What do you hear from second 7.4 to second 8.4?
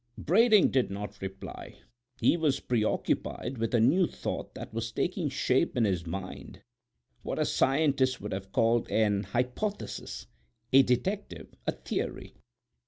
scientist would